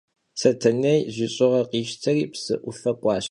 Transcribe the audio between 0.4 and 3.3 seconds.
Setenêy jış'ığe khişteri Psıj 'ufe k'uaş.